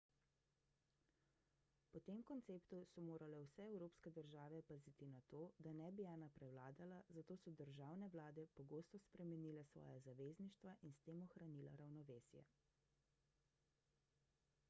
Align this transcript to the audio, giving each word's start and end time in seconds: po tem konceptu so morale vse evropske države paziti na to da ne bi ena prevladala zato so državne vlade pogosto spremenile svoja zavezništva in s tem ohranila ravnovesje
po 1.91 1.99
tem 2.07 2.21
konceptu 2.29 2.79
so 2.91 3.03
morale 3.09 3.41
vse 3.49 3.67
evropske 3.73 4.11
države 4.15 4.61
paziti 4.71 5.09
na 5.11 5.21
to 5.33 5.43
da 5.67 5.73
ne 5.81 5.91
bi 5.99 6.07
ena 6.13 6.29
prevladala 6.39 6.97
zato 7.19 7.37
so 7.43 7.55
državne 7.61 8.09
vlade 8.17 8.47
pogosto 8.61 9.03
spremenile 9.05 9.65
svoja 9.73 9.99
zavezništva 10.09 10.77
in 10.89 10.99
s 11.01 11.07
tem 11.11 11.23
ohranila 11.29 11.77
ravnovesje 11.85 12.45